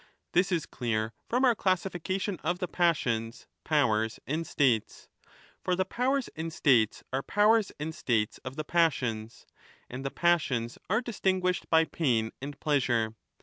[0.31, 5.07] This is clear from our 35 classification ^ of the passions, powers, and states;
[5.63, 9.45] for the powers and states are powers and states of the passions,
[9.91, 13.13] and the passions are distinguished by pain and pleasure.